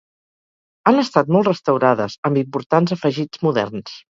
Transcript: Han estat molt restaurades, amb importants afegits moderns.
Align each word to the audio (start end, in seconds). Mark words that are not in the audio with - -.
Han 0.91 1.01
estat 1.01 1.29
molt 1.35 1.49
restaurades, 1.49 2.17
amb 2.31 2.43
importants 2.45 2.99
afegits 2.99 3.45
moderns. 3.49 3.97